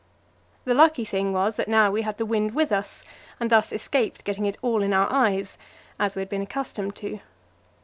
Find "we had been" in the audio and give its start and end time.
6.15-6.41